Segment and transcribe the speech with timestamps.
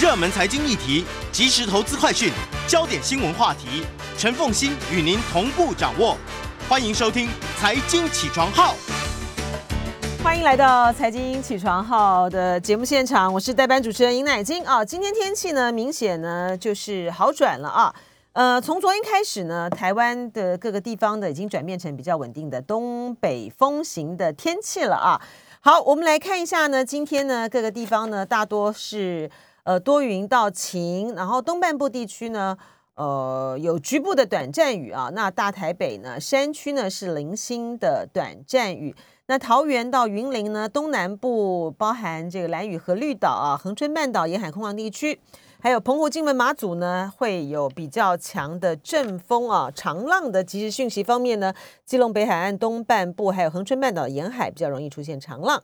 [0.00, 2.32] 热门财经议题、即时投资快讯、
[2.66, 3.84] 焦点新闻话题，
[4.16, 6.16] 陈凤欣与您同步掌握。
[6.66, 7.28] 欢迎收听
[7.58, 8.74] 《财经起床号》。
[10.24, 14.82] 欢迎来到财经起床号的节目现场，我是代班主持人尹乃金啊。
[14.82, 17.94] 今天天气呢，明显呢就是好转了啊。
[18.32, 25.20] 呃，从昨天开始呢，台湾的各个地方的已经转变成比较稳定的东北风型的天气了啊。
[25.60, 29.30] 好，我们来看一下呢，今天呢各个地方呢大多是
[29.64, 32.56] 呃多云到晴，然后东半部地区呢
[32.94, 35.10] 呃有局部的短暂雨啊。
[35.12, 38.94] 那大台北呢山区呢是零星的短暂雨。
[39.26, 45.20] 那桃园到云林呢，东南部包含这个蓝屿和绿岛啊，恒春半岛沿海空旷地区，
[45.60, 51.54] 还有澎湖、金门、马祖呢，会有比较强的阵风啊，长浪的即时讯息方面呢，
[51.84, 55.62] 基隆北海岸东半部还有恒春半岛沿海比较容易出现长浪。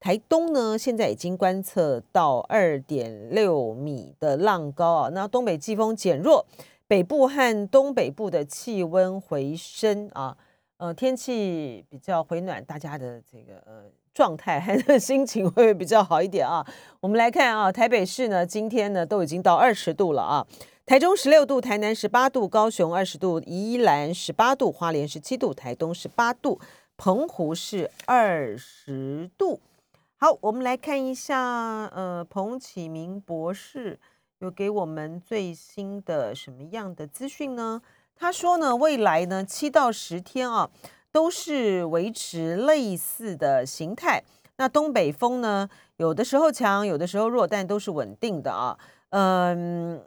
[0.00, 6.46] 台东呢，现在已经观测到二点六米的浪高啊，那东北季风减弱，
[6.88, 10.34] 北部和东北部的气温回升啊。
[10.78, 13.84] 呃，天气比较回暖，大家的这个呃
[14.14, 16.66] 状态还是心情会比较好一点啊。
[17.00, 20.46] 我们来看啊，台北市呢今天呢都已经到二十度了啊，
[20.86, 26.58] 台中十六度，台南十八度，高雄二十度，宜兰十八度，花莲十七度，台东十八度，
[26.96, 29.60] 澎湖是二十度。
[30.22, 31.40] 好，我们来看一下，
[31.94, 33.98] 呃，彭启明博士
[34.40, 37.80] 有给我们最新的什么样的资讯呢？
[38.14, 40.70] 他说呢，未来呢七到十天啊，
[41.10, 44.22] 都是维持类似的形态。
[44.58, 48.78] 那东北风呢，有的时候强，有的时候弱，但都是稳定的啊。
[49.08, 50.04] 嗯，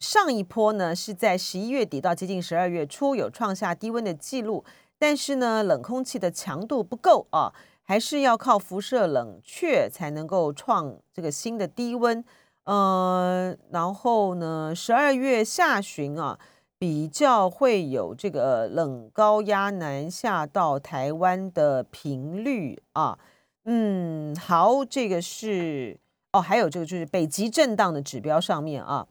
[0.00, 4.64] 上一波呢是在十一月底到接近十二月初有创下低温的记录，
[4.98, 7.52] 但是呢，冷空气的强度不够啊，
[7.88, 12.22] 还是要靠辐射冷却才能够创这个新的低温。
[12.64, 16.38] 呃，然后呢，十二月下旬啊。
[16.80, 23.18] 比较会有这个冷高压南下到台湾的频率啊，
[23.64, 25.98] 嗯，好，这个是
[26.30, 29.04] 哦，还有这个就是北极震荡的指标上面啊，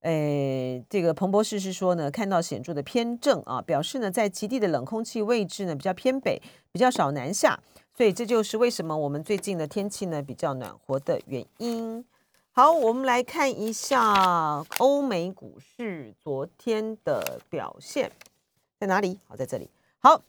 [0.00, 6.40] 诶，这个彭博士是说呢，看到显著的偏正啊，表示呢，在极地的冷空气位置呢比较偏北，
[6.72, 7.60] 比较少南下，
[7.94, 12.02] 所以这就是为什么我们最近的天气呢比较暖和的原因。
[12.52, 18.10] 好，我们来看一下欧美股市昨天的表现，
[18.78, 19.18] 在哪里？
[19.28, 19.68] 好，在这里。
[19.98, 20.22] 好，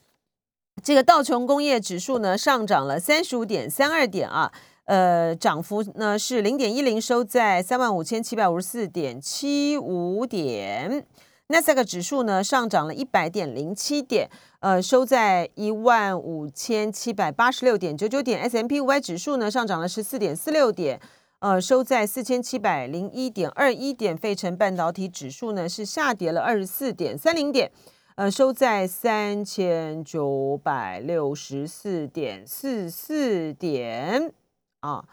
[0.83, 4.51] 这个道琼工业指数呢上涨了三十五点三二点啊，
[4.91, 11.05] 呃，涨幅呢是零点一零，收在三万五千七百五十四点七五点。
[11.47, 14.29] 纳斯达克指数呢上涨了一百点零七点，
[14.59, 18.41] 呃，收在一万五千七百八十六点九九点。
[18.41, 20.99] S M P 五百指数呢上涨了十四点四六点。
[21.39, 27.71] 呃，收在四千七百零一点二一点，费城半导体指数呢是下跌了二十四点三零点，
[28.15, 34.33] 呃，收在三千九百六十四点四四点
[34.81, 35.07] 啊。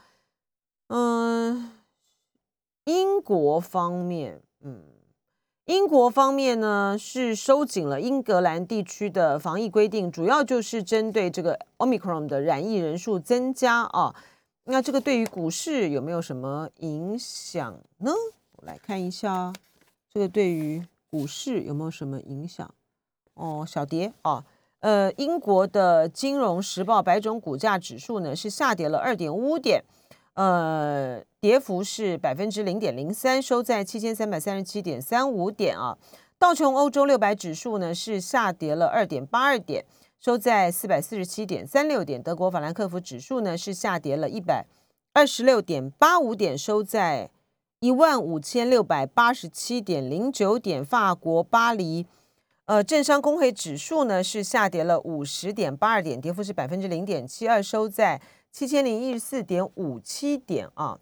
[0.88, 1.70] 嗯，
[2.84, 4.82] 英国方面，嗯，
[5.66, 14.14] 英国方面呢是收紧了英格兰地区的防疫规定，主要就是针对这个 omicron 的染疫人数增加啊。
[14.64, 18.12] 那这个对于股市有没有什么影响呢？
[18.52, 19.52] 我来看一下，
[20.12, 22.74] 这个对于股市有没有什么影响？
[23.34, 24.44] 哦，小蝶啊，
[24.80, 29.82] 呃，英国的金融时报百种股价指数呢是下跌了二点五点，
[30.34, 35.98] 呃，跌幅是百分之零点零三，收在七千三百三十七点三五点啊。
[36.38, 39.84] 道琼欧洲六百指数呢是下跌了二点八二点。
[40.20, 44.66] 收在四百四十七点三六点，德国法兰克福指数呢是下跌了一百
[45.12, 47.30] 二十六点八五点，收在
[47.78, 50.84] 一万五千六百八十七点零九点。
[50.84, 52.04] 法国巴黎，
[52.68, 58.20] 呃，政商工会指数呢是下跌了五十点八二点，跌幅是百分之零点七二，收在
[58.52, 60.98] 七千零一十四点五七点啊。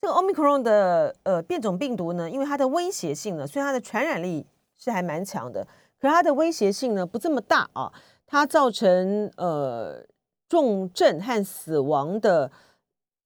[0.00, 4.46] 这个 Omicron 的呃变种病毒呢，因为它的威胁性呢，所以它的传染力
[4.78, 5.66] 是还蛮强的。
[6.00, 7.92] 可它的威胁性呢不这么大啊，
[8.24, 10.06] 它造成呃
[10.48, 12.52] 重症和死亡的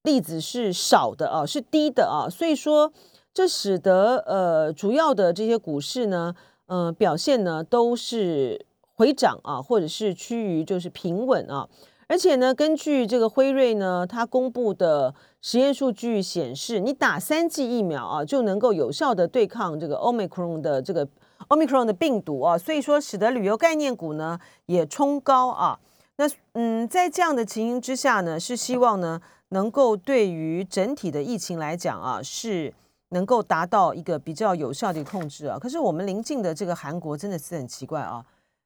[0.05, 2.91] 例子是少的啊，是低的啊，所以说
[3.35, 6.35] 这使得呃主要的这些股市呢，
[6.69, 11.69] 呃表现呢都是回涨啊，或者是趋于就是平稳啊，
[12.07, 21.09] 而且呢，根据这个辉瑞呢，它公布的实验数据显示，你打三剂疫苗啊，就能够有效的对抗这个 Omicron 的这个。
[21.49, 25.81] Omicron 的病毒啊，所以说使得旅游概念股呢也冲高啊。
[26.17, 29.19] 那嗯，在这样的情形之下呢，是希望呢
[29.51, 32.75] 能够对于整体的疫情来讲啊，是
[33.11, 35.59] 能够达到一个比较有效的控制啊。
[35.59, 38.25] 可是我们邻近的这个韩国真的是很奇怪啊，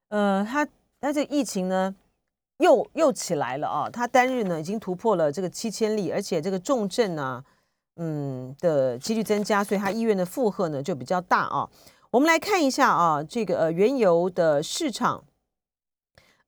[0.09, 0.67] 呃，它
[1.01, 1.95] 它这疫情呢
[2.59, 7.45] 又又起来了啊，它单日呢已经突破了这个七千例，而且这个重症呢，
[7.97, 11.69] 嗯的几率增加，所以它医院的负荷呢就比较大啊。
[12.11, 15.25] 我们来看一下啊，这个呃原油的市场。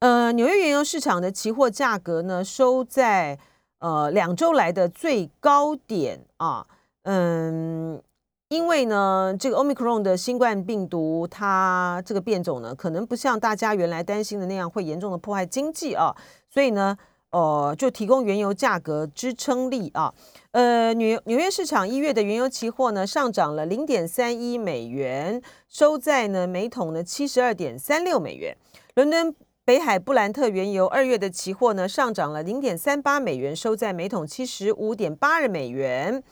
[0.00, 3.38] 呃，纽约原油市场的期货价格呢，收在
[3.78, 6.66] 呃两周来的最高点啊。
[7.04, 8.02] 嗯，
[8.48, 16.14] 因为呢，这个 Omicron 的新冠病毒，它这个变种呢，可能不像大家原来担心的那样会严重的破坏经济啊，
[16.50, 16.96] 所以呢，
[17.30, 20.12] 呃，就提供原油价格支撑力啊。
[20.52, 28.56] 呃，纽纽约市场一月的原油期货呢，上涨了零点三一美元，收在呢每桶呢七十二点三六美元。
[28.94, 29.34] 伦敦。
[29.66, 36.22] 北海布兰特原油二月的期货呢上涨了零点三八美元，收在每桶七十五点八二美元，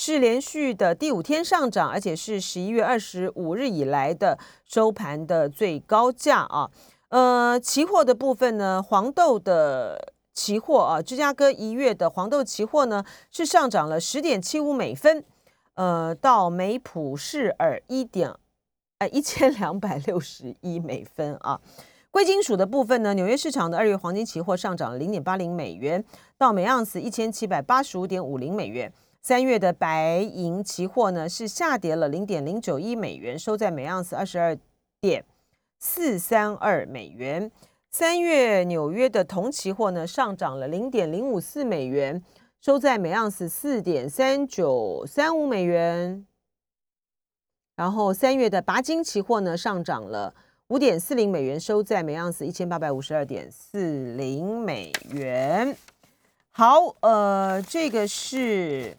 [0.00, 6.70] 是连续的第五天上涨，而且是十一月二十五日以来的收盘的最高价啊。
[7.08, 15.24] 呃，期货的部分呢，黄豆的期货啊，芝加哥一月的黄豆期货呢是上涨了十点七五美分，
[15.74, 18.32] 呃，到每普氏尔一点
[18.98, 21.60] 哎一千两百六十一美分啊。
[22.12, 26.04] 贵金属的部分呢，纽约市场的二月黄金期货上涨了零点八零美元，
[26.38, 28.92] 到每盎司一千七百八十五点五零美元。
[29.20, 34.56] 三月的白银期货呢是下跌了零点零九一美元，收在每盎司二十二
[35.00, 35.24] 点
[35.78, 37.50] 四三二美元。
[37.90, 42.22] 三月纽约的铜期货呢上涨了零点零五四美元，
[42.60, 46.26] 收在每盎司四点三九三五美元。
[47.76, 50.34] 然后三月的钯金期货呢上涨了。
[50.68, 54.77] 五点四零美元收在每盎司一千八百五十二点四零美元。
[56.58, 58.92] 好，呃，这个是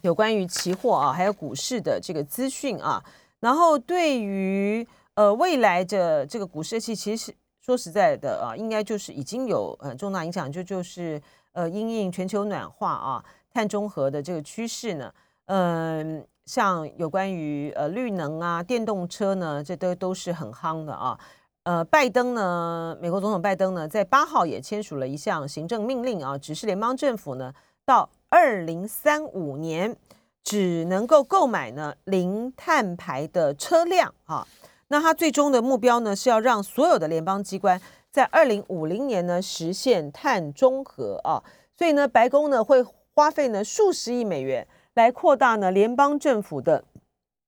[0.00, 3.04] 有关于期货啊，还有股市的这个资讯啊。
[3.40, 7.30] 然后对于呃未来的这个股市期，其实
[7.60, 11.20] 说实在的啊，应该就是已经有呃重大影响，就就是
[11.52, 13.22] 呃因应全球暖化啊，
[13.52, 15.12] 碳中和的这个趋势呢，
[15.48, 16.26] 嗯。
[16.44, 21.16] 像有关于呃绿能啊、电动车呢，这都都是很夯的啊。
[21.64, 27.54] 呃，拜登呢，美国总统拜登呢，在八号也签署了一项行政命令啊，指示联邦政府呢，
[27.84, 29.96] 到二零三五年
[30.42, 34.44] 只能够购买呢零碳排的车辆啊。
[34.88, 37.80] 那他最终的目标呢，是要让所有的联邦机关
[38.10, 41.44] 在二零五零年呢实现碳中和啊。
[41.78, 42.84] 所以呢，白宫呢会
[43.14, 44.66] 花费呢数十亿美元。
[44.94, 46.84] 来扩大呢联邦政府的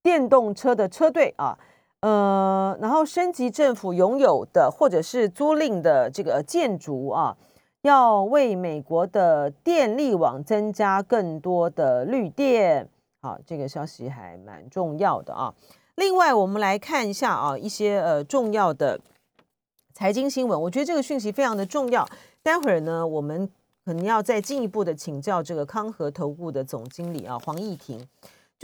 [0.02, 1.58] 电动车的车队啊，
[2.04, 7.34] 呃，然后升级政府拥有的或者是租赁的这个建筑啊，
[7.80, 12.90] 要为美国的电力网增加更多的绿电。
[13.22, 15.54] 好，这个消息还蛮重要的啊。
[15.94, 19.00] 另外，我们来看一下啊一些呃重要的
[19.94, 22.06] 财经新闻，我觉得这个讯息非常的重要。
[22.42, 23.50] 待会儿呢，我们。
[23.86, 28.02] 可能要再进一步的请教这个康和投顾的总经理啊黄义婷，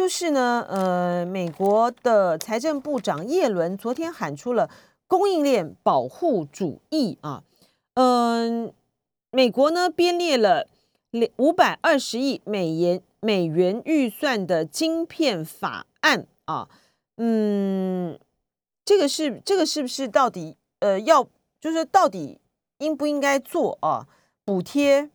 [0.01, 4.71] 就是呢，呃，美国的财政部长耶伦昨天喊出了
[5.07, 7.45] 供应链保护主义啊，
[7.93, 8.73] 嗯，
[9.31, 10.67] 美国呢编列了
[11.37, 16.71] 五百二十亿美元美元预算的晶片法案啊，
[17.19, 18.19] 嗯，
[18.83, 21.29] 这个是这个是不是到底呃要
[21.61, 22.41] 就是到底
[22.79, 24.09] 应不应该做啊？
[24.47, 25.11] 补贴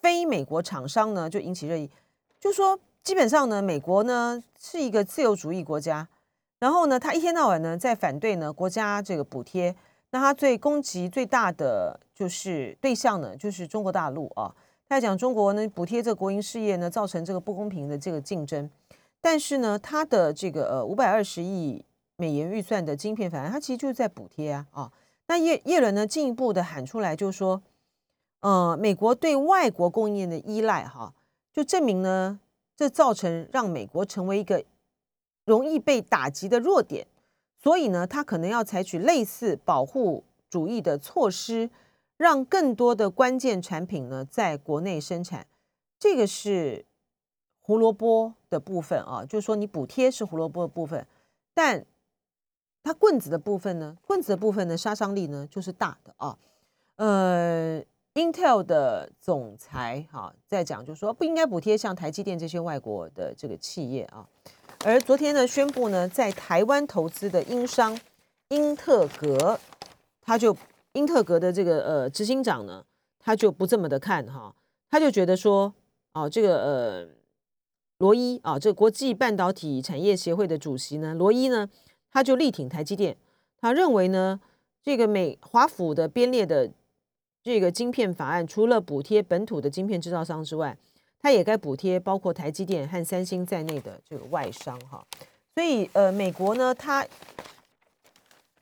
[0.00, 1.90] 非美国厂商呢，就引起热议。
[2.40, 6.06] 就说基本上呢，美国呢是一个自由主义国家，
[6.58, 9.74] 然后呢，他一天到晚呢在反对呢国家这个补贴。
[10.10, 14.54] 那他最攻击最大的就是对象呢，就是中国大陆啊。
[14.88, 18.68] 他讲中国呢补贴这个国营事业呢，造成这个不公平的这个竞争。
[19.20, 21.84] 但是呢，他的这个呃五百二十亿
[22.16, 24.92] 美元预算的晶片法案，他其实就是在补贴啊啊。
[25.28, 27.62] 那叶叶伦呢进一步的喊出来，就是说。
[28.42, 31.12] 呃，美国对外国供应链的依赖，哈，
[31.52, 32.40] 就证明呢，
[32.80, 34.64] 这造成让美国成为一个
[35.44, 37.06] 容易被打击的弱点，
[37.58, 41.68] 所以呢，他可能要采取类似保护主义的措施，
[42.16, 45.46] 让更多的关键产品呢在国内生产。
[45.98, 46.86] 这个是
[47.60, 51.06] 胡萝卜的部分啊，就是说你补贴是胡萝卜的部分，
[51.52, 51.84] 但
[52.82, 56.38] 它棍子的部分呢，棍子的部分呢杀伤力呢就是大的啊，
[56.96, 57.84] 呃。
[58.14, 64.26] Intel 的总裁哈在讲，就说不应该补贴像台积电这些外国的这个企业啊。
[64.84, 67.96] 而昨天呢，宣布呢，在台湾投资的英商
[68.48, 69.60] 英特格，
[70.20, 70.56] 他就
[70.94, 72.84] 英特格的这个呃执行长呢，
[73.20, 74.56] 他就不这么的看哈，
[74.90, 75.72] 他就觉得说
[76.10, 77.08] 啊，这个呃
[77.98, 81.68] 罗伊啊，这国际半导体产业协会的主席呢，罗伊呢，
[82.10, 83.16] 他就力挺台积电，
[83.60, 84.40] 他认为呢，
[84.82, 86.72] 这个美华府的编列的
[87.42, 90.76] 这个晶片法案，除了补贴本土的晶片制造商之外，
[91.18, 95.04] 它也该补贴包括台积电和三星在内的这个外商哈。
[95.54, 97.06] 所以呃，美国呢，他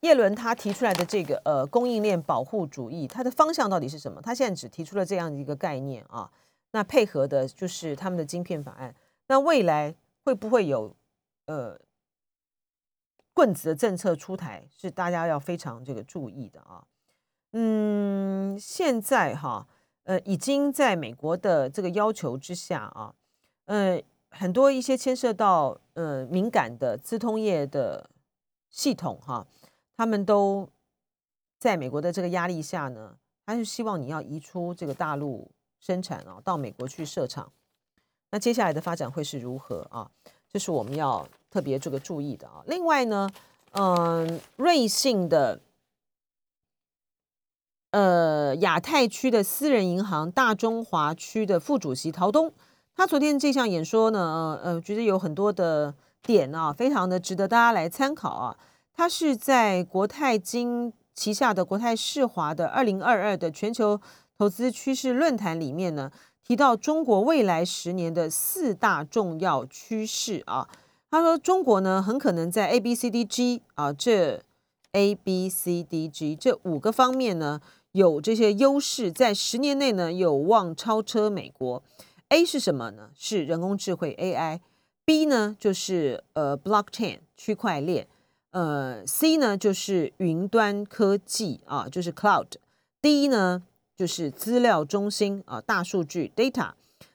[0.00, 4.20] 叶伦他提出来的这个呃供应链保护主义，它的方向到底是什么？
[4.22, 6.30] 他现在只提出了这样的一个概念啊。
[6.70, 8.94] 那配合的就是他们的晶片法案。
[9.26, 9.94] 那未来
[10.24, 10.94] 会不会有
[11.46, 11.78] 呃
[13.34, 14.66] 棍子的政策出台？
[14.70, 16.84] 是大家要非常这个注意的啊。
[17.52, 19.66] 嗯，现在哈
[20.04, 23.14] 呃已经在美国的这个要求之下啊，
[23.66, 28.08] 呃很多一些牵涉到呃敏感的资通业的
[28.70, 29.46] 系统哈，
[29.96, 30.68] 他们都
[31.58, 35.50] 在美国的这个压力下呢，还是希望你要移出这个大陆。
[35.80, 37.52] 生产啊，到美国去设厂，
[38.32, 40.10] 那接下来的发展会是如何啊？
[40.52, 42.64] 这是我们要特别这个注意的啊。
[42.66, 43.30] 另外呢，
[43.70, 45.60] 嗯，瑞信的
[47.90, 52.52] 呃亚太区的私人银行大中华区的副主席陶东，
[52.94, 58.56] 他昨天这项演说呢，呃，觉得有很多的点啊，非常的值得大家来参考啊。
[58.94, 64.00] 他是在国泰金旗下的国泰世华的二零二二的全球。
[64.40, 66.12] 投资趋势论坛里面呢，
[66.46, 70.68] 提到中国未来十年的四大重要趋势啊。
[71.10, 74.40] 他说，中国呢很可能在 A B C D G 啊这
[74.92, 77.60] A B C D G 这五个方面呢
[77.92, 81.82] 有这些优势，在十年内呢有望超车美国。
[82.28, 83.10] A 是什么呢？
[83.14, 84.60] 是人工智慧 A I。
[85.04, 88.06] B 呢就是呃 Blockchain 区块链。
[88.50, 92.48] 呃 C 呢就是云端科技啊，就是 Cloud。
[93.00, 93.62] D 呢？
[93.96, 96.70] 就是资料中心啊，大数据 data。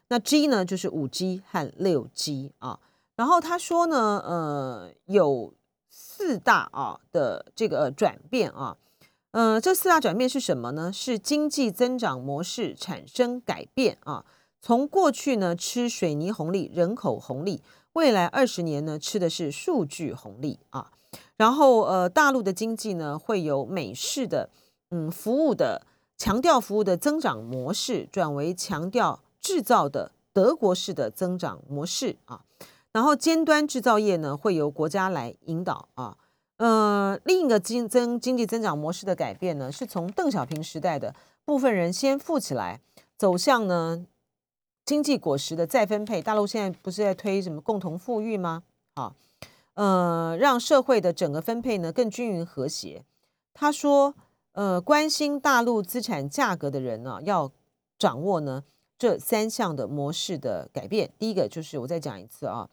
[0.09, 2.79] 那 G 呢，就是五 G 和六 G 啊。
[3.15, 5.53] 然后他说呢，呃，有
[5.89, 8.75] 四大啊的这个转变啊。
[9.33, 10.91] 呃，这四大转变是什么呢？
[10.93, 14.25] 是经济增长模式产生改变啊。
[14.61, 17.61] 从过去呢吃水泥红利、人口红利，
[17.93, 20.91] 未来二十年呢吃的是数据红利啊。
[21.35, 24.49] 然后呃，大陆的经济呢会有美式的
[24.91, 25.85] 嗯服务的。
[26.15, 32.45] 强调服务的增长模式转为强调制造的德国式的增长模式啊，
[32.93, 36.15] 然后尖端制造业呢会由国家来引导啊，
[36.57, 42.79] 呃，另一个经增经济增长模式的改变呢，是从邓小平时代的部分人先富起来，
[43.17, 44.05] 走向呢
[44.86, 46.22] 经济果实的再分配。
[46.22, 48.63] 大陆现在不是在推什么共同富裕吗？
[48.93, 49.13] 啊，
[49.74, 53.03] 呃，让社会的整个分配呢更均匀和谐。
[53.53, 54.13] 他说。
[54.55, 57.51] 呃，关心大陆资产价格的人呢，要
[57.98, 58.63] 掌握呢
[59.00, 61.12] 这三项的模式的改变。
[61.17, 62.69] 第一个就是我再讲一次啊，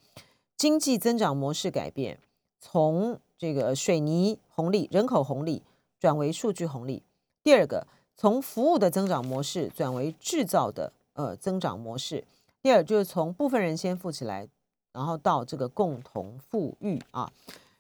[0.59, 2.21] 经济增长模式改变，
[2.59, 5.63] 从这个水泥红利、人口红利
[5.99, 7.03] 转为数据红利。
[7.43, 12.23] 第二个，从服务的增长模式转为制造的呃增长模式。
[12.61, 14.47] 第二就是从部分人先富起来，
[14.93, 17.33] 然后到这个共同富裕啊。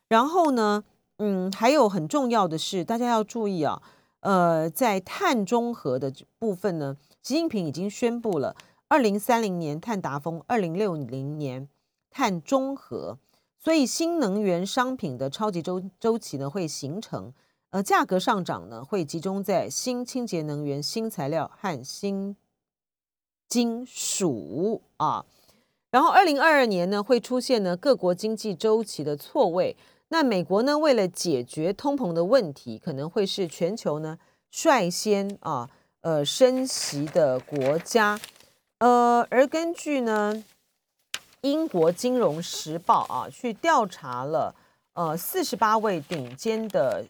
[0.08, 0.82] 然后呢？
[1.18, 3.82] 嗯，还有很重要的是，大家要注意啊，
[4.20, 8.56] 呃，在碳中和的部分呢，习近平已经宣布了，
[8.88, 11.68] 二零三零年碳达峰，二零六零年
[12.10, 13.18] 碳中和，
[13.62, 17.32] 所以新能源商品的超级周周期呢会形成，
[17.70, 22.34] 呃，价格上涨呢会集中在新清洁能源、新材料和新
[23.46, 25.26] 金属啊，
[25.90, 29.76] 然后二零二二年呢会出现呢各国经济周期的错位。
[30.12, 30.76] 那美国呢？
[30.76, 34.18] 为了解决通膨的问题，可能会是全球呢
[34.50, 38.18] 率先啊呃升息的国家。
[38.78, 40.42] 呃，而根据呢
[41.42, 44.54] 英国金融时报啊去调查了
[44.92, 47.04] 呃四十八位顶尖的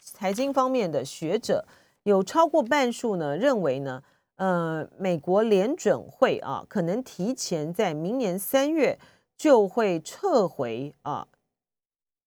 [0.00, 1.64] 财经方面的学者，
[2.02, 4.02] 有超过半数呢认为呢
[4.36, 8.98] 呃美国联准会啊可能提前在明年三月
[9.36, 11.26] 就会撤回啊。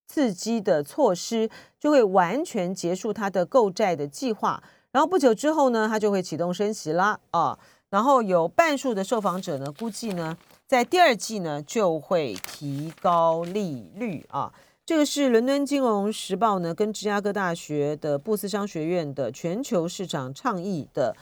[0.07, 1.49] 刺激的措施
[1.79, 4.61] 就会完全结束它的购债的计划，
[4.91, 7.57] 然后不久之后呢，它就会启动升息啦啊。
[7.89, 10.37] 然后有半数的受访者呢，估计呢，
[10.71, 14.53] 在第二季呢就会提高利率啊。
[14.85, 21.13] 这个是伦敦金融时报呢跟芝加哥大学的布斯商学院的全球市场倡议的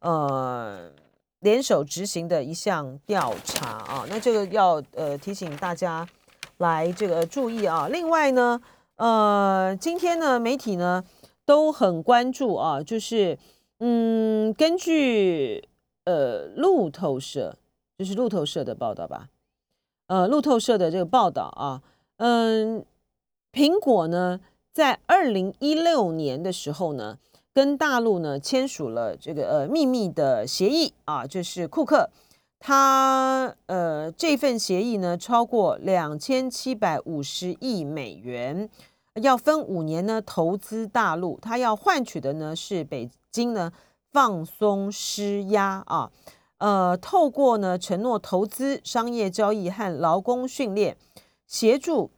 [0.00, 0.90] 呃
[1.38, 4.04] 联手执行的一项调查啊。
[4.08, 6.04] 那这个要呃提醒大家。
[6.58, 7.86] 来这个注意啊！
[7.88, 8.58] 另外呢，
[8.96, 11.04] 呃，今天呢，媒体呢
[11.44, 13.38] 都很关注啊，就是
[13.80, 15.68] 嗯，根据
[16.04, 17.58] 呃路透社
[17.98, 19.28] 这是路透社的报道吧？
[20.08, 21.82] 呃，路透社的这个报道啊，
[22.18, 22.84] 嗯，
[23.52, 24.38] 苹果呢，
[24.72, 27.18] 在二零一六年的时候呢，
[27.54, 32.10] 跟大陆呢签署了这个呃秘密的协议啊，就是库克
[32.58, 38.68] 他呃这份协议呢超过两千七百五十亿美元，
[39.14, 43.72] 要分五年呢投资大陆，他要换取的呢是北京呢
[44.12, 46.12] 放松施压啊。
[46.58, 50.96] 呃，透过呢承诺投资、商业交易和劳工训练，
[51.46, 52.10] 协助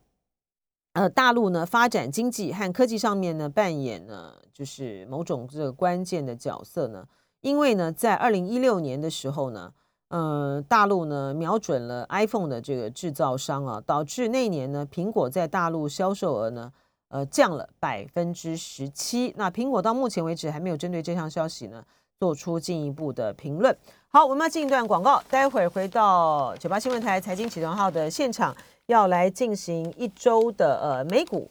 [0.93, 7.07] 呃大陆呢发展经济和科技上面呢扮演呢就是某种这个关键的角色呢。
[7.41, 9.73] 因为呢，在二零一六年的时候呢，
[10.09, 16.73] 呃，大陆呢瞄准了 iPhone 的这个制造商啊，导致那年呢苹果在大陆销售额呢
[17.09, 19.33] 呃降了百分之十七。
[19.37, 21.85] 那苹果到目前为止还没有针对这项消息呢
[22.21, 23.77] 做出进一步的评论。
[24.09, 28.57] 好，我们要进一段广告，待会儿回到九八新闻台财经起床号的现场，
[28.87, 31.49] 要来进行一周的呃美股。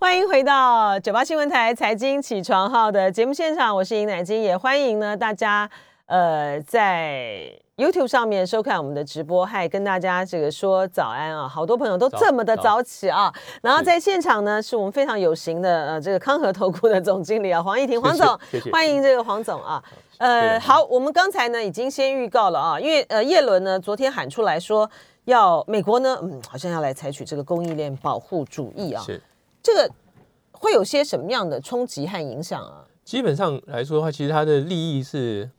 [0.00, 5.70] 欢迎回到九八新闻台财经起床号的节目现场，我是尹乃金，也欢迎呢大家
[6.06, 13.32] 呃在 YouTube 上面收看我们的直播，还跟大家这个说早安啊，好多朋友都这么的早起啊。
[13.60, 18.26] 然后在现场呢，是我们非常有型的呃这个康和投顾的总经理啊黄义婷黄总，
[18.72, 19.82] 欢迎这个黄总啊。
[20.18, 24.90] 呃，好，我们刚才呢已经先预告了啊，因为呃，叶伦呢昨天喊出来说
[25.24, 29.20] 要美国呢，嗯，好像要来采取这个供应链保护主义啊，是
[29.62, 29.90] 这个
[30.52, 32.86] 会有些什么样的冲击和影响啊？
[33.04, 35.50] 基本上来说的话，其实它的利益是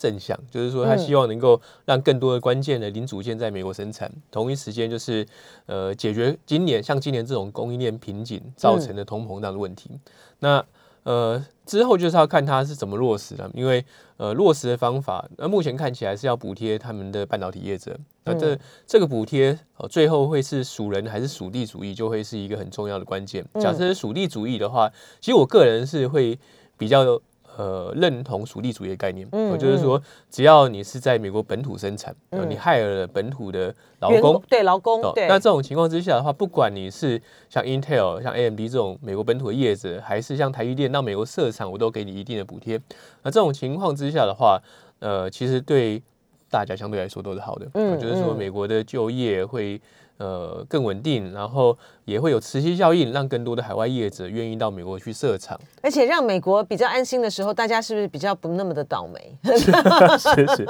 [0.00, 5.26] 正向，就是说他希望能够让更多的关键的零组件在美国生产，同一时间就是
[5.66, 9.90] 呃解决今年像今年这种供应链瓶颈造成的通膨胀的问题。
[10.38, 10.64] 那
[11.02, 13.84] 呃，之后就是要看它是怎么落实了，因为
[14.16, 17.94] 呃，落实的方法，那目前看起来是要补贴他们的半导体业者。
[18.24, 23.44] 那这这个补贴，呃，最后会是属人还是属地主义，就会是一个很重要的关键。
[23.60, 26.38] 假设是属地主义的话，其实我个人是会
[26.78, 27.20] 比较。
[27.60, 32.14] 呃，认同属地主义的概念，嗯，就是说，只要你是在美国本土生产，
[32.48, 37.20] 你害了本土的劳工，对劳工，对，那这种情况之下的话，不管你是
[37.50, 42.80] 像 Intel、像 AMD 这种美国本土的业者，还是像台积电到美国设厂，我都给你一定的补贴。
[43.22, 44.58] 那这种情况之下的话，
[45.00, 46.02] 呃，其实对
[46.48, 49.78] 大家相对来说都是好的，嗯，就是说美国的就业会。
[50.20, 59.34] 呃，更稳定，然后也会有磁吸效应，让更多的海外业者愿意到美国去设厂，而且让美国比较安心的时候，大家是不是比较不那么的倒霉？
[59.42, 60.66] 是是，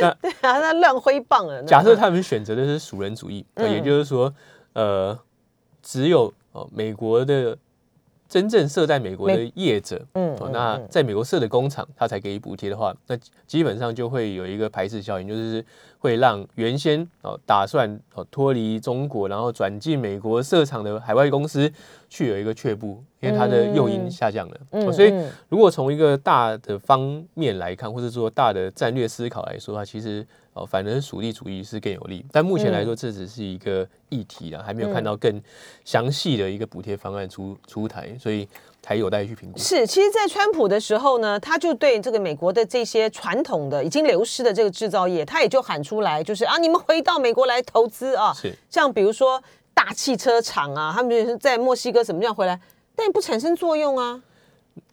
[0.00, 1.60] 那对啊，那乱挥棒啊。
[1.66, 4.32] 假设他们选择的是熟人主义，也就是说，
[4.74, 5.18] 呃，
[5.82, 7.58] 只有哦美国的。
[8.28, 15.64] 真正设在美国的业者，嗯，那在美国设的工厂，他才给予补贴的话，那基本上就会有一个排斥效应，就是
[15.98, 21.72] 会让原先哦打算哦脱离中国，然后转进美国设厂的海外公司
[22.08, 24.92] 去有一个却步，因为它的诱因下降了。
[24.92, 25.14] 所以
[25.48, 30.26] 如果从一个大的方面来看，或者说大的战略思考来说的话，其实。
[30.56, 35.40] 哦，反正属地主义是更有利，但目前来说这只是一个议题啊，还没有看到更
[35.84, 38.48] 详细的一个补贴方案出出台，所以
[38.82, 39.58] 还有待去评估。
[39.58, 49.42] 是，其实，在川普的时候呢，他就对这个美国的这些传统的已经流失的这个制造业，他也就喊出来，就是啊，你们回到美国来投资啊，是，像比如说
[49.74, 52.58] 大汽车厂啊，他们就是在墨西哥怎么样回来，
[52.94, 54.22] 但不产生作用啊。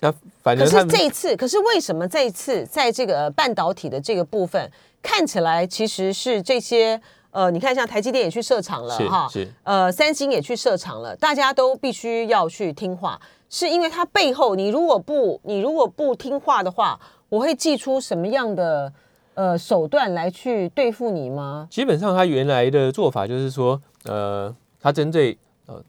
[0.01, 4.69] 那反正可是这一次，可是为什么这一次在这个半导体的这个部分？
[5.03, 18.93] 看起来其实是这些呃，你看像台积电也去设厂了哈，是呃，三星也去设厂了，大家都必须要去听话，是因为它背后你如果不你如果不听话的话，我会寄出什么样的
[19.33, 21.67] 呃手段来去对付你吗？
[21.69, 25.35] 基本上，他原来的做法就是说，呃，他针对
[25.65, 25.83] 呃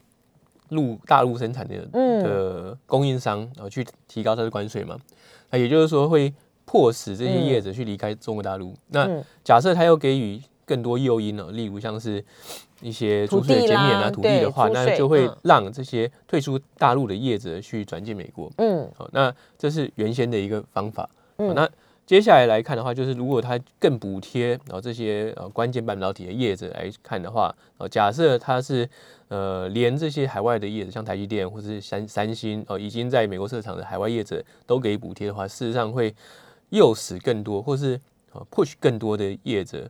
[0.69, 1.75] 陆大陆生产的
[2.21, 4.97] 的供应商，然后去提高它的关税嘛，
[5.51, 6.33] 那也就是说会。
[6.65, 8.73] 迫使这些业者去离开中国大陆。
[8.87, 9.07] 那
[9.43, 11.51] 假设他又给予更多诱因呢？
[11.51, 12.23] 例如像是
[12.81, 18.51] 一些土地减免啊、土地的话，那就会让这些退出大陆的业者去转进美国。
[18.57, 21.07] 嗯，好，那这是原先的一个方法。
[21.37, 21.69] 嗯，那
[22.07, 28.89] 接下来来看的话，就是如果他更补贴然后这些呃关键半导体的业者来看的话，呃，假设他是
[29.27, 36.11] 呃连这些海外的业者，像台积电或者是三三星哦，已经在美国设厂的海外业者都给补贴的话，事实上会。
[36.75, 37.99] 诱使更多，或是
[38.33, 39.89] 呃 push 更多的业者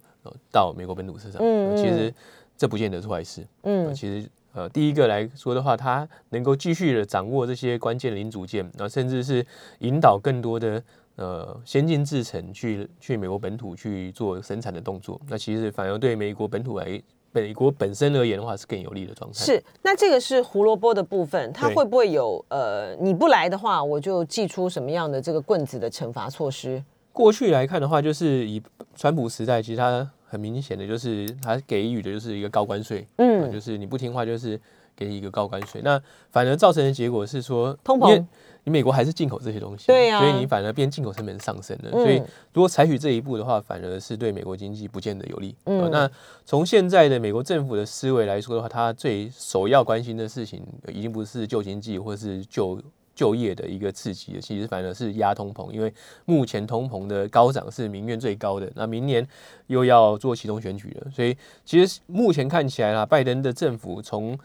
[0.52, 2.14] 到美国本土市场，嗯，其实
[2.56, 9.46] 这不见得是坏事，嗯，其实呃第一个来说的话，它能够继续的掌握这些关键零组件，然后甚至是
[9.80, 10.82] 引导更多的
[11.16, 17.02] 呃先进制程去去美国本土去做生产的动作，那其实反而对美国本土来
[17.42, 19.38] 美国本身而言的话是更有利的状态。
[19.38, 26.82] 是，那这个是胡萝卜的部分，它会不会有呃你不来的话，我就寄出什么样的这个棍子的惩罚措施？
[27.12, 28.62] 过去来看的话，就是以
[28.96, 34.60] 川普时代，其实他很明显的就是他给予的就是一个高关税，嗯，就是你不听话就是
[34.96, 38.26] 给你一个高关税，那反而造成的结果是说通膨。
[38.66, 41.92] 你美国还是进口这些东西，对呀，所以你反而变进口成本上升了。
[41.92, 45.56] 所以如果采取这一步的话，反而是对美国经济不见得有利。
[45.66, 46.10] 嗯，那
[46.44, 52.82] 从现在的美国政府的思维来说的话，他最首要关心的事情，已经不是救经济或是救
[53.14, 55.72] 就业的一个刺激了，其实反而是压通膨。
[55.72, 55.94] 因为
[56.26, 59.26] 目前通膨的高涨是民怨最高的，那明年
[59.68, 64.38] 又要做其中选举了，所以其实目前看起来啊，拜登的政府从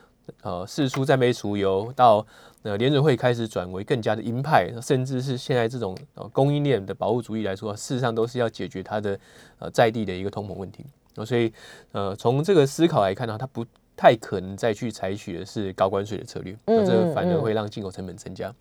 [0.42, 2.26] 呃四出战备除油到。
[2.62, 9.18] 呃联准会开始转为更加的鹰派，甚至是现在这种呃供应链的保护主义来说，事实上都是要解决它的
[9.58, 10.84] 呃在地的一个通膨问题。
[11.24, 11.50] 所以
[11.92, 13.64] 呃从这个思考来看呢，它不
[13.96, 18.54] 太可能再去采取的是高关税的策略，那这反而会让进口成本增加。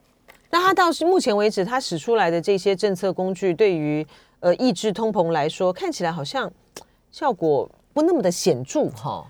[0.50, 4.08] 那它到是目前为止，它使出来的这些政策工具，对于
[4.40, 6.50] 呃抑制通膨来说，看起来好像
[7.12, 9.28] 效果不那么的显著哈。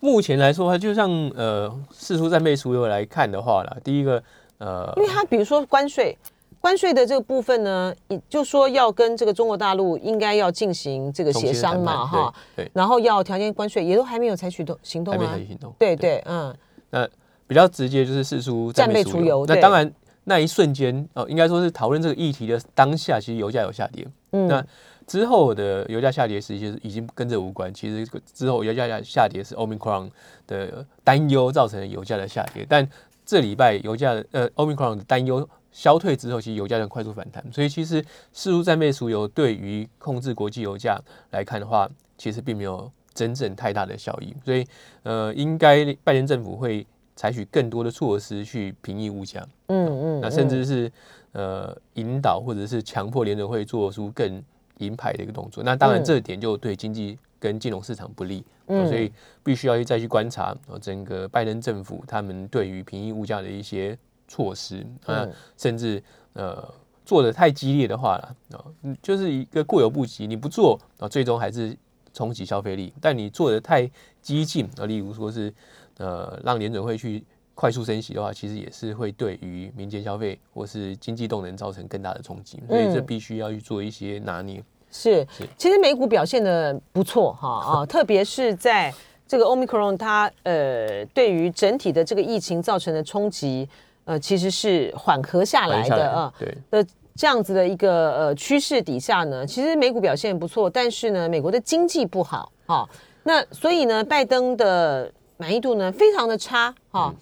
[0.00, 4.22] 目前来说，它就像呃，四出战备除油来看的话啦，第一个
[4.58, 6.16] 呃，因为它比如说关税，
[6.60, 15.96] 关税的这个部分呢，也就说要跟这个中国大陆应该要进行这个协商嘛，哈，对，然后要条件关税，也都还没有采取动行动啊，还没采取行动，对。
[15.96, 16.54] 对，嗯，
[16.90, 17.08] 那
[17.46, 19.90] 比较直接就是四出战备除油，那当然
[20.24, 24.64] 那一瞬间哦，应该说是讨论这个议题的当下，其实油价有下跌，嗯，那。
[25.06, 27.72] 之后的油价下跌，实际是已经跟这无关。
[27.72, 30.10] 其实之后油价下下跌是 Omicron
[30.46, 32.66] 的担忧造成的油价的下跌。
[32.68, 32.88] 但
[33.24, 37.44] 这礼拜油价呃 Omicron 的担忧消退之后，其实油价能快速反弹。
[37.52, 41.88] 所以其实四出战备熟油对于控制国际油价来看的话，
[42.18, 44.34] 其实并没有真正太大的效益。
[44.44, 44.66] 所以
[45.04, 49.46] 呃，应该拜登政府会采取更多的措施去平抑物价。
[49.68, 50.90] 嗯嗯，那甚至是
[51.32, 54.42] 呃引导或者是强迫联准会做出更
[54.78, 59.10] 银牌的一个动作，那当然这点就对经济跟金融市场不利，所以
[59.42, 63.96] 必须要再去观察整个拜登政府他们对于平抑物价的一些
[64.28, 64.86] 措施。
[65.04, 66.02] 啊，甚至
[66.34, 66.72] 呃
[67.04, 68.64] 做的太激烈的话了啊，
[69.02, 71.76] 就是一个过犹不及，你不做啊，最终还是
[72.12, 75.52] 冲击消费力；但你做的太激进啊，例如说是
[75.98, 77.24] 呃让联准会去。
[77.56, 84.62] 快速升息的话，其实也是会对于民间消费或是经济动能造成更大的冲击，所以这必须要去做一些拿捏。
[84.92, 88.92] 是，其实美股表现的不错哈啊， 特别是在
[89.26, 93.66] 这个 Omicron 它呃对于整体的这个疫情造成的冲击
[94.04, 102.86] 呃其实是缓和下来的啊，对的这样子的一个呃趋势底下呢，其实美股表现不错，但是呢美国的经济不好哈，
[103.22, 107.14] 那所以呢拜登的满意度呢非常的差哈。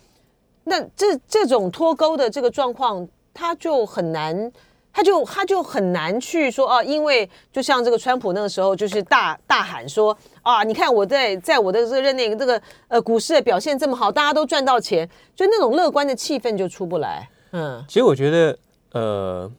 [0.65, 4.53] 那这这种脱钩的这个状况，他就很难，
[4.93, 17.29] 他就他就很难去说啊，因为就像这个川普那个时候，就是大大喊说啊，你看我在在我的这个任内，这个呃股市的表现这么好，大家都赚到钱，就那种乐观的气氛就出不来。
[17.53, 18.59] 嗯，其实我觉得
[18.93, 19.51] 呃，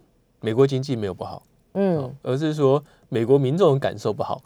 [0.42, 2.84] 美国经济没有不好，嗯，而是说。
[3.10, 4.42] 美国民众感受不好，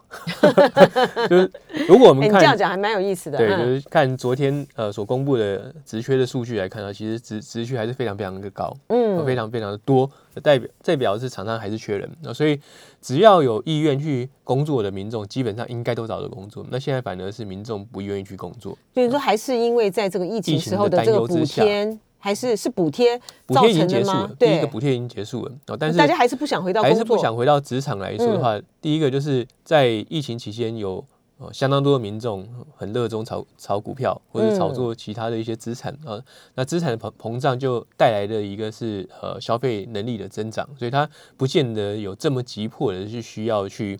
[1.29, 1.51] 就是
[1.87, 3.37] 如果我们看这样讲还蛮有意思的。
[3.37, 10.09] 对，就是看昨天呃所公布的职缺的数据来看呢，其实职职缺还是非常非常的高，嗯，非常非常的多，
[10.43, 12.59] 代表代表是厂商还是缺人那所以
[13.01, 16.65] 只要有意愿去工作的民众，基本上应该都找到工作。
[16.69, 21.97] 那现在反而是民众不愿意去工作，所以说还是因为在这个疫情时候的这个补贴。
[22.19, 31.03] 还是是补贴补贴已经结束了，第一个补贴已经结束了哦，但是大家还是不想回到还是不想回到职场来说的话，第一个就是在疫情期间有
[31.37, 36.21] 呃相当多的民众很热衷炒炒股票或者炒作其他的一些资产啊，
[36.55, 43.97] 那资产的膨膨胀就带来的一个是呃消费能力的增长，所以它不见得有这么急迫的是需要去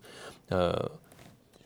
[0.50, 0.92] 呃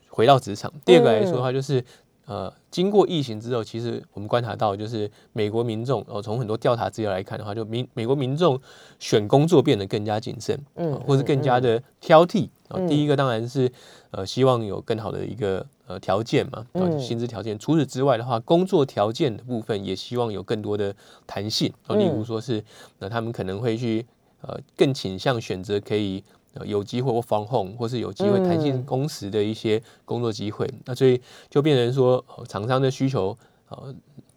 [0.09, 0.71] 回到职场。
[0.85, 1.83] 第二个来说的话就是。
[2.25, 8.59] 呃，经过疫情之后，其实我们观察到，就是美国民众，哦，从很多调查资料来看的话，就民美国民众
[8.97, 12.47] 选工作变得更加谨慎，嗯，或是更加的挑剔。
[12.69, 13.69] 啊，第一个当然是
[14.11, 17.59] 呃，希望有更好的一个呃条件嘛，啊，薪资条件。
[17.59, 20.95] 除此之外的话，工作条件的部分也希望有更多的
[21.27, 21.71] 弹性。
[21.87, 22.63] 啊，例如说是，
[22.99, 24.05] 那他们可能会去
[24.41, 26.23] 呃，更倾向选择可以。
[26.65, 33.35] 有机会或防控，或是有机会弹性工时的一些工作机会，那所以就变成说，厂商的需求
[33.69, 33.93] 呃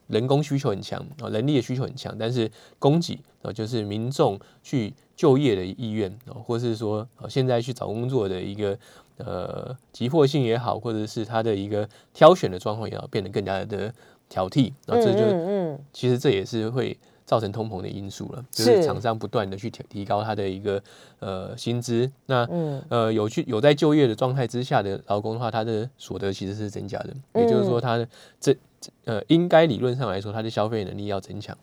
[0.06, 8.78] 人工需求很强啊，人力的需求很强，但是供给啊，就是民众去就业的意愿啊，或是说现在去找工作的一个
[9.18, 13.92] 呃急迫性也好，或者是他的一个挑选的状况也好，变得更加的
[14.28, 16.98] 挑剔啊，这就嗯，其实这也是会。
[17.26, 20.82] 造成通膨的因素了，就是厂商不断的去提提高他的一个
[21.18, 22.82] 呃薪资，那嗯。
[22.88, 28.08] 呃有去有在就业的状态之下的劳工的话，他的所得其实是增加的，也就是说他的
[28.40, 28.56] 这
[29.04, 31.56] 呃应该理论上来说他的消费能力要增强，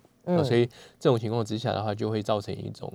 [0.44, 0.66] 所以
[1.00, 2.92] 这种情况之下的话，就会造成一种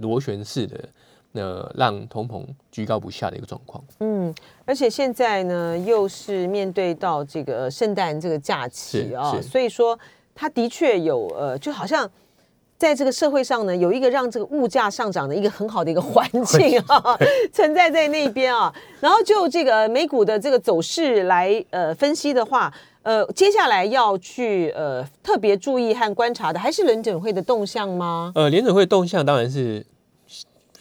[0.00, 0.88] 螺旋式的
[1.34, 3.84] 呃让通膨居高不下的一个状况。
[4.00, 9.96] 嗯，而且现在呢又是面对到这个圣诞这个假期啊，所以说。
[10.34, 12.10] 它的确有，呃，就好像
[12.78, 17.18] 在这个社会上呢，有一个让这个物价上涨的一个很好的一个环境啊，
[17.52, 18.72] 存在在那边啊。
[19.00, 28.32] 然后就这个美股的这个走势来呃分析的话，呃，接下来要去呃特别注意和观察的，还是联准会的动向吗？
[28.34, 29.84] 呃，联准会动向当然是。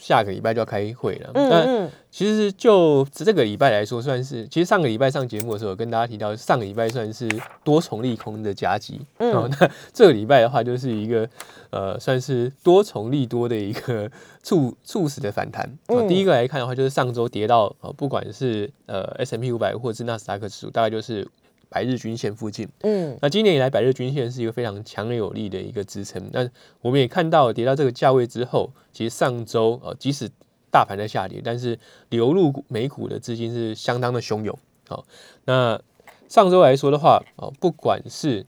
[0.09, 1.29] 下个礼拜就要开会了。
[1.35, 7.29] 那其实就这个礼拜来说，算是其实上个礼拜上节目的时候，跟大家提到上个礼拜算是
[7.63, 8.99] 多重利空的夹击。
[9.19, 11.29] 嗯，那这个礼拜的话，就是一个
[11.69, 14.09] 呃，算是多重利多的一个
[14.41, 15.71] 促促使的反弹。
[16.07, 21.27] 第一个来看的话，就是上周跌到呃，不管是呃 S M P 五百或者是纳斯达克指数，大概就是。
[21.69, 26.29] 百日均线附近，嗯，那今年以来百日均线是一个非常强有力的一个支撑。
[26.34, 26.49] 那
[26.82, 30.29] 我们也看到跌到这个价位之后，其实上周呃即使
[30.71, 31.77] 大盘在下跌，但是
[32.10, 34.58] 流入美股的资金是相当的汹涌。
[34.88, 35.05] 好，
[35.45, 35.79] 那
[36.27, 38.45] 上周来说的话，哦，不管是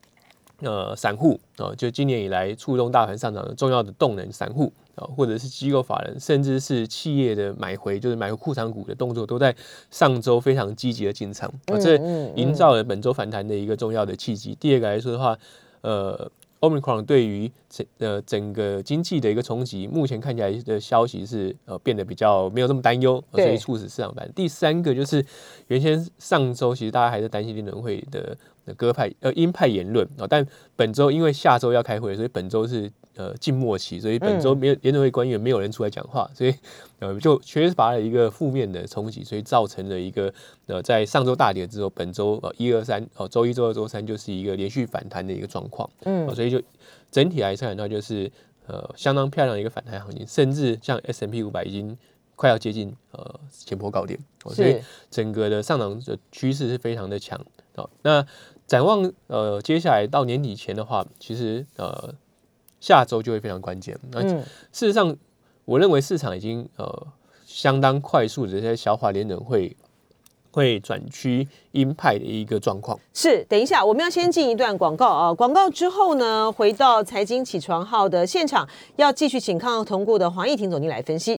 [0.62, 4.74] 呃散户啊，就今年以来触动大盘上涨的重要的动能，散户。
[5.02, 9.56] 啊，或者是机构法人，甚至是企业的买回，就是买回库藏股的动作，都在
[9.90, 11.96] 上周非常积极的进场，啊，这
[12.36, 14.56] 营造了本周反弹的一个重要的契机。
[14.60, 15.38] 第二个来说的话，
[15.82, 24.30] 呃，Omicron 对于整呃整个经济的一个冲击，目前看起来的消息是呃变得比较没有这么担忧，所以促使市场反。
[24.34, 25.26] 第三个就是
[25.68, 28.38] 原先上周其实大家还在担心联准会的
[28.76, 32.92] 鸽派呃鹰派言论啊，但本周因为下周要开会，所以本周是。
[33.18, 36.56] 呃，静默期，所以本周没有联准会官员没有人出来讲话，所以
[37.00, 40.34] 呃就缺乏了一个负面的冲击，所以造成了一个
[40.68, 46.60] 呃在上周大跌之后，本周呃一二三哦周一周二周三就是一个连续反弹的一个状况，嗯，所以就
[47.12, 48.32] 整体来看，那就是
[48.68, 51.98] 呃相当漂亮的一个反弹行情，甚至像 S M P 五百已经
[52.36, 54.20] 快要接近呃前坡高点，
[54.50, 57.40] 所以整个的上涨的趋势是非常的强。
[57.76, 58.26] 好，那
[58.66, 62.16] 展望呃接下来到年底前的话，其实呃。
[62.84, 63.96] 下周就会非常关键。
[64.10, 65.16] 那事实上，
[65.66, 67.08] 我认为市场已经呃
[67.46, 69.78] 相当快速的在消化联准会
[70.52, 72.98] 会转趋鹰派的一个状况。
[73.14, 81.38] 是，等一下我们要先进一段广告啊，广告之后呢，回到财经起床号的现场，要继续请康和同步的黄义婷总经理来分析。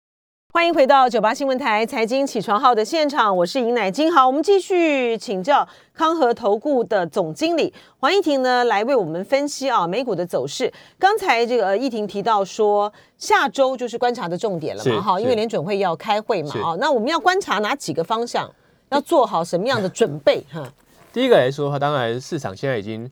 [0.54, 4.12] 欢迎回到九八新闻台财经起床号的现场，我是尹乃金。
[4.12, 10.70] 好，我们继续请教康和投顾的总经理黄义婷呢，来为我们分析啊美股的走势。
[10.98, 18.46] 刚才这个义婷提到说，下周就是观察的重点了嘛，哈，因为联准会要开会嘛，啊，那我们要观察哪几个方向，
[18.92, 20.44] 要做好什么样的准备？
[20.52, 20.72] 哈，
[21.12, 23.10] 第一个来说的话，当然市场现在已经。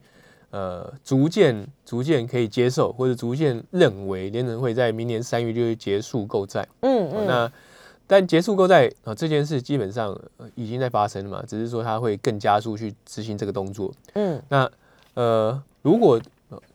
[0.53, 6.67] 呃，逐渐逐渐可以接受，或者逐渐认为联准会在明年三月就会结束购债。
[6.81, 7.25] 嗯嗯。
[7.25, 7.53] 那
[8.09, 10.21] 但结束购债啊这件事基本上
[10.57, 13.93] 已经在发生了嘛，只是说它会更加速去执行这个动作。
[14.15, 14.43] 嗯。
[14.49, 14.69] 那
[15.15, 16.21] 呃，如果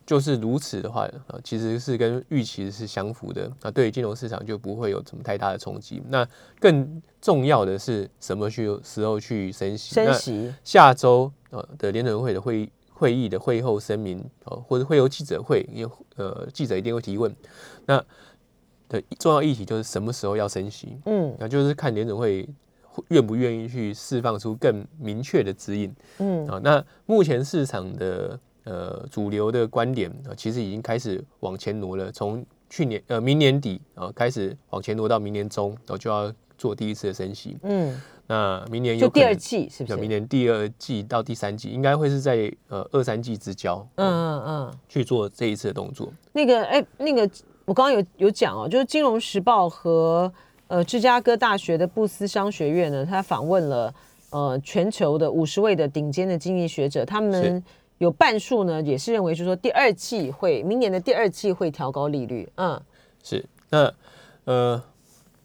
[0.06, 6.02] 就是如此的话啊，其实是跟预期是相符的那，对于金融市场就不会有什么太大的冲击。
[6.08, 6.26] 那
[6.60, 9.94] 更重要的是什么去时候去升息？
[9.94, 10.54] 升息。
[10.62, 12.70] 下周呃的联准会的会议。
[12.98, 17.30] 会议的会后声明哦，或者会有记者会，因为呃记者一定会提问。
[17.84, 18.02] 那
[18.88, 20.96] 的重要议题就是什么时候要升息？
[21.04, 22.48] 嗯，那就是看联准会
[23.08, 25.94] 愿不愿意去释放出更明确的指引。
[26.20, 32.12] 嗯啊，那目前市场的呃主流的观点啊，其实已经开始往前挪了。
[32.12, 37.56] 从去年呃明年底啊开始往前挪到明年中，然后就要做第一次的升息。
[37.62, 37.98] 嗯。
[38.28, 39.96] 那明年就第二季是不是？
[39.96, 46.12] 明年第二季到第三季应该会是在呃二三季之交，嗯嗯嗯，去做这一次的动作。
[46.32, 47.20] 那个哎，那个
[47.64, 50.32] 我刚刚有有讲哦，就是《金融时报》和
[50.66, 53.94] 呃芝加哥大学的布斯商学院呢，他访问了
[54.30, 57.62] 呃全球的五十位的顶尖的经济学者，他们
[57.98, 62.48] 有半数呢也是认为，就是说第二季会明年的第二季会调高利率。
[62.56, 62.80] 嗯，
[63.22, 63.92] 是那
[64.44, 64.82] 呃。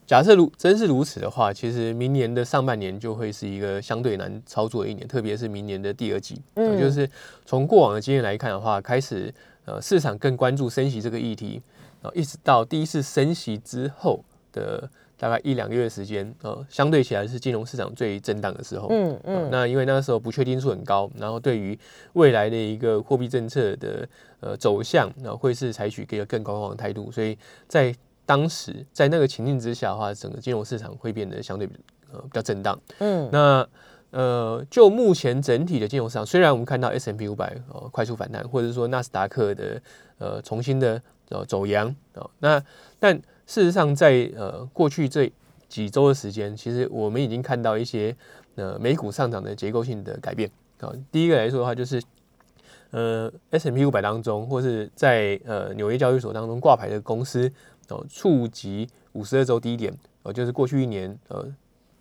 [0.07, 6.41] 假设如真是如此的话，其实明年的上半年就会是一个相对难操作的一年，特别是明年的第二季。
[6.55, 7.09] 嗯，就是
[7.45, 9.33] 从过往的经验来看的话，开始
[9.63, 11.61] 呃市场更关注升息这个议题，
[12.01, 14.89] 啊，一直到第一次升息之后的
[15.21, 18.87] 大概一两个月时间，呃，相对起来是金融市场最震荡的时候。
[18.89, 19.49] 嗯嗯。
[19.51, 21.77] 那因为那个时候不确定数很高，然后对于
[22.13, 27.93] 未来的一个货币政策的呃走向，那会是采取一个更观望的态度，所以在
[28.25, 31.69] 当时在那个情境之下的话，整个金融市场会变得相对
[32.11, 32.79] 呃比较震荡。
[32.97, 33.67] 嗯，那
[34.09, 39.79] 呃就目前整体的金融市场，虽然我们看到 S M P 五百呃快速反弹，或者说纳斯达克的
[40.17, 42.63] 呃重新的呃走阳啊，那
[42.99, 45.29] 但事实上在呃过去这
[45.67, 48.15] 几周的时间，其实我们已经看到一些
[48.55, 50.89] 呃美股上涨的结构性的改变啊。
[51.11, 52.01] 第一个来说的话，就是
[52.91, 57.51] 呃 S M P 五百当中，或是在呃纽约交易所当中挂牌的公司。
[57.89, 61.45] 哦，触及五十二周低点，哦，就是过去一年呃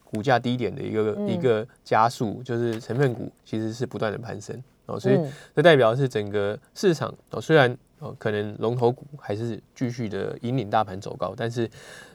[0.05, 5.19] 股价低点的一个一个加速，就是成分股其实是不断的攀升哦，所以
[5.53, 11.71] 这代表是整个市场哦，虽然哦可能龙头股还是继续的引领大盘走高，但是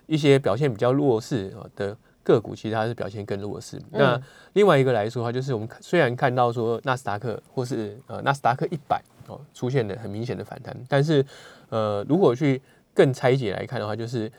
[0.05, 3.79] 一些表现比较弱势的个股，其实它是表现更弱势。
[3.91, 4.19] 那
[4.53, 11.23] 另外一个来说的话，就是我们虽然看到说纳斯达克或是呃纳斯达克一百哦出现了很明显的反弹，但是
[11.69, 12.61] 呃如果去
[12.93, 14.31] 更拆解来看的话，就是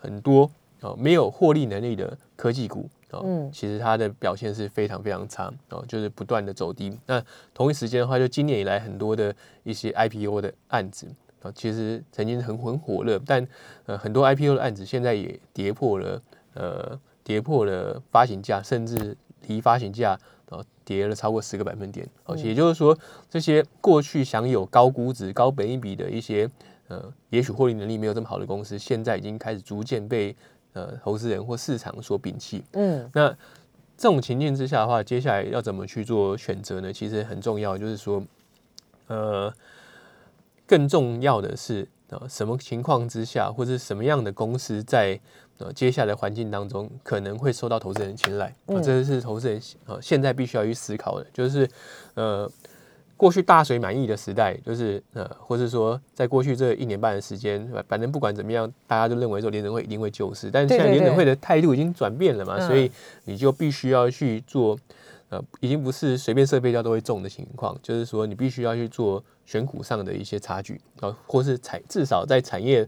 [0.00, 0.48] 很多
[0.80, 6.96] 哦没有获利能力的科技股哦，其实它的表现是非常非常差哦，就是不断的走低。
[7.06, 7.22] 那
[7.52, 11.06] 同一时间的话，就今年以来很多的一些 IPO 的案子
[11.42, 13.46] 啊，其实曾经很很火热，但
[13.86, 16.22] 呃很多 IPO 的案子现在也跌破了
[16.54, 22.96] 呃跌破了发行价，甚至离发行价啊跌了超过十个百分点哦，也就是说
[23.28, 26.50] 这些过去享有高估值、高本益比的一些。
[26.88, 30.36] 呃，也许获利能力没有这么好的公司，现在已经开始逐渐被
[30.72, 32.64] 呃投资人或市场所摒弃。
[32.72, 33.28] 嗯，那
[33.96, 36.92] 这种情境之下的话，接下来要怎么去做选择呢？
[36.92, 38.22] 其实很重要，就是说，
[39.06, 39.52] 呃，
[40.66, 45.18] 更重要的是呃，什么情况之下，或者什么样的公司在
[45.58, 48.46] 呃接下来环境当中可能会受到投资人青睐？
[48.66, 51.68] 啊，这是投资人呃现在必须要去思考的，就是
[52.14, 52.50] 呃。
[53.22, 62.90] 过去大水满溢的时代，就是呃，或是说，在过去这一年半的时间，反正不管怎么样，大家都认为说联准会一定会救市，但是现在联准会的态度已经转变了嘛，所以
[63.26, 64.76] 你就必须要去做，
[65.28, 72.84] 呃，已经不是随便设备掉都会中的情况，就是说你必须要去做选股上的一些差距啊，或是产至少在产业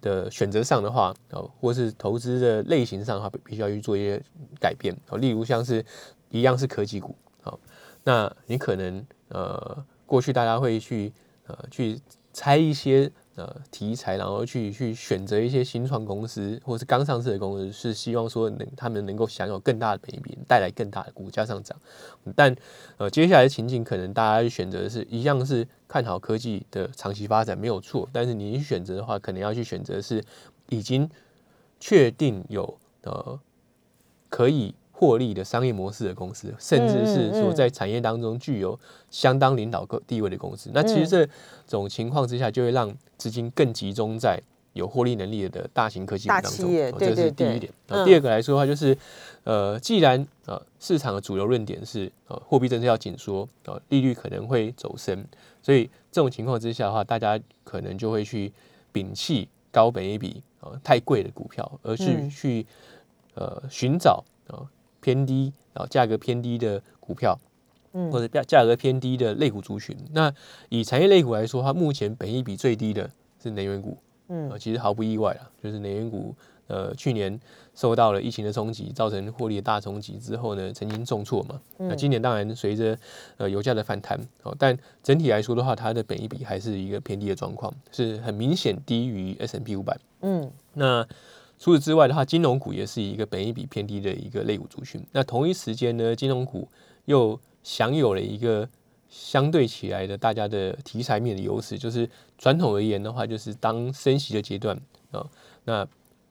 [0.00, 4.18] 的选择上的话，哦，或是投资的类型上的话，必须要去做一些
[4.58, 5.84] 改变啊，例如像是
[6.30, 7.60] 一样是科技股，好，
[8.02, 9.04] 那你可能。
[9.34, 11.12] 呃，过去大家会去
[11.48, 12.00] 呃去
[12.32, 21.76] 猜一些呃题材，然后去去选择一些新创公司或是刚上市的公司，是希望说能他们能够享有更大的赔比，带来更大的股价上涨。
[22.36, 22.54] 但
[22.96, 30.24] 呃接下来的情景，可能大家选择是一样是看好科技的长期发展没有错，但是你选择的话，可能要去选择是
[30.68, 31.10] 已经
[31.80, 33.38] 确定有呃
[34.28, 34.74] 可以。
[35.04, 38.78] 获利的商业模式的公司，甚至是说在产业当中具有
[39.10, 41.28] 相当领导个地位的公司，那其实这
[41.66, 44.40] 种情况之下，就会让资金更集中在
[44.72, 46.98] 有获利能力的大型科技股当中。
[46.98, 47.70] 这是第一点。
[48.06, 48.96] 第二个来说的话，就是
[49.42, 55.22] 呃，既然呃市场的主流论点是呃货币政策要紧缩，呃利率可能会走升，
[55.62, 58.50] 所以这种情况之下的话，大家可能就会去
[58.90, 62.64] 摒弃高本一比呃太贵的股票，而是去
[63.34, 64.64] 呃寻找啊。
[65.04, 67.38] 偏低啊，价格偏低的股票，
[67.92, 69.94] 嗯，或者价价格偏低的类股族群。
[70.12, 70.32] 那
[70.70, 73.10] 以产业类股来说，它目前本益比最低的
[73.42, 76.34] 是能源股，嗯，其实毫不意外啊，就是能源股，
[76.68, 77.38] 呃，去年
[77.74, 81.60] 受到了疫情的冲击，造成获利的大冲击之后呢，曾经重挫嘛。
[81.76, 82.96] 那今年当然随着
[83.36, 91.06] 呃油价的反弹，哦，但整体来说的话，它的本益比还是一个偏低的状况，是很明显低于 S M P 五百，嗯，那。
[91.64, 95.02] 除此之外的话，金融股也是一个本益比偏低的一个类股族群。
[95.12, 96.68] 那同一时间呢，金融股
[97.06, 98.68] 又享有了一个
[99.08, 104.78] 相对起来的大家的题材面的优势，就是传统而言的话，就是当升息的阶段
[105.10, 105.26] 啊，
[105.64, 105.88] 那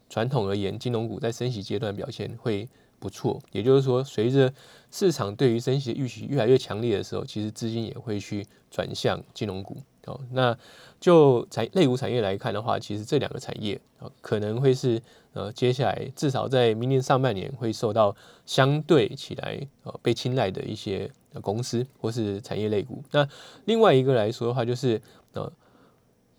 [0.08, 3.42] 传统而言，金融股在升息阶段表现会不错。
[3.52, 4.54] 也就是说，随着
[4.92, 9.78] 市场对于升息的预期越来越强烈的时候，其实资金也会去转向金融股。
[10.06, 10.56] 哦，那
[11.00, 15.02] 就产类股产业来看的话，其实这两个产业啊，可能会是
[15.34, 18.16] 呃，接下来至少在明年上半年会受到
[18.46, 21.10] 相对起来呃被青睐的一些
[21.42, 23.04] 公司或是产业类股。
[23.12, 23.28] 那
[23.66, 25.02] 另外一个来说的话，就是
[25.34, 25.52] 呃，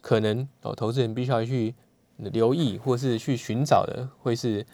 [0.00, 1.74] 可能哦，投资人必须要去
[2.16, 4.64] 留意或是去寻找的，会是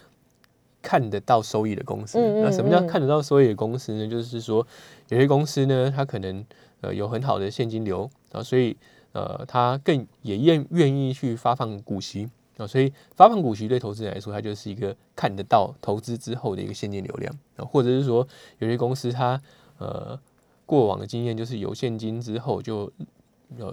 [0.83, 2.19] 看得到收益的公司。
[2.41, 4.07] 那什么叫看得到收益的公司呢？
[4.07, 4.65] 就是说
[5.09, 6.45] 有些公司呢，它可能
[6.81, 8.77] 呃有很好的现金流啊，所以
[9.13, 12.29] 呃它更也愿愿意去发放股息
[12.61, 18.27] 啊，所以发放股息对投资人来说，它就是一个看得到投资之后的一个现金流量啊，或者是说
[18.59, 19.41] 有些公司它
[19.77, 20.19] 呃
[20.65, 22.91] 过往的经验就是有现金之后就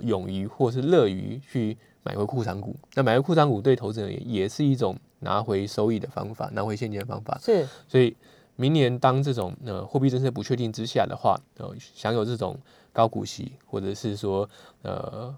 [0.03, 1.77] 勇于或是乐于去。
[2.05, 7.39] 买回库藏股，那买回库藏股对投资人也是一种拿回收益的方法，拿回现金的方法。
[7.43, 8.17] 是，所以
[8.57, 12.57] 明年当这种呃货币政策不确定之下的话，呃，享有这种
[12.95, 14.49] 高股息，或者是说
[14.81, 15.37] 呃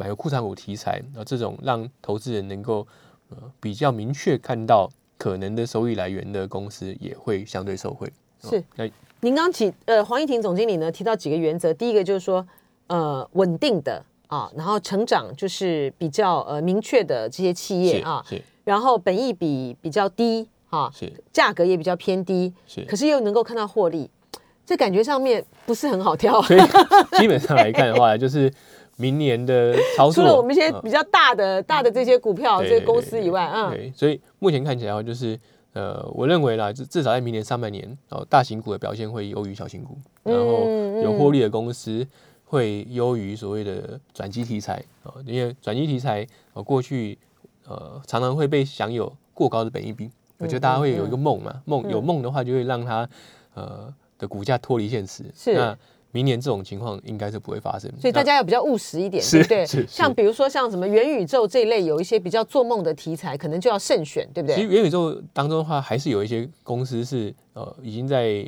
[0.00, 2.86] 买个库藏股题材，那，这种让投资人能够
[3.28, 4.88] 呃比较明确看到
[5.18, 8.10] 可能的收益来源的公司，也会相对受惠。
[8.42, 8.88] 是，那
[9.20, 12.46] 您刚提呃黄一婷总经理呢提到几个原则，第一个就是说
[12.86, 14.02] 呃稳定的。
[14.30, 18.24] 啊，然后成长就是比较呃明确的这些企业啊，
[18.62, 24.08] 然后本益比比较低啊，是价格也比较偏低，是可是又能够看到获利，
[24.64, 26.40] 这感觉上面不是很好挑。
[26.42, 26.60] 所以
[27.18, 28.48] 基本上来看的话，就是
[29.00, 35.38] 明年的操作，除了我们一些比较大的大的这些股票这些公司以外，嗯，所以目前看起来的话，就是
[35.72, 40.68] 呃，我认为啦，至至少在明年上半年，哦，大型股的表现会优于小型股，然后
[41.02, 42.06] 有获利的公司。
[42.52, 47.16] 会优于所谓的转机题材啊，因为转机题材啊，过去
[47.64, 53.08] 呃常常会被享有过高的本益比，我觉得大家会有一个梦嘛，梦有梦的话就会让它
[53.54, 55.24] 呃的股价脱离现实。
[55.32, 55.78] 是，那
[56.12, 59.66] 明年这种情况应该是不会发生，所以大家要比较务实一点，对不对？
[59.86, 64.56] 像比如说像什么元宇宙这一类有一些比较做梦的题材，可能就要慎选，对不对？
[64.56, 68.44] 其实元宇宙当中的话，还是有一些公司是呃已经在。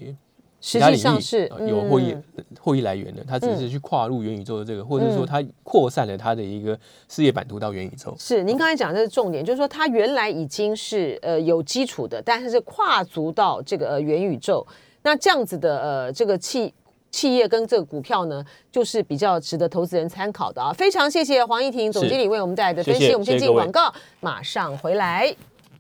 [0.65, 2.17] 实际上是有获益
[2.61, 8.15] 获益来源的，它只是去跨入元宇宙的这个，或者说它扩散了它的一个事业版图到元宇宙。
[8.17, 14.65] 是您刚才讲的是重点，就是说它原来已经是呃有基础的，但是是跨足到这个元宇宙，
[15.03, 16.73] 那这样子的呃这个企
[17.13, 20.73] 企业跟这个股票呢，就是比较值得投资人参考的啊。
[20.73, 25.35] 非常谢谢黄义婷总经理为我们带来的分析，我们先进广告，马上回来。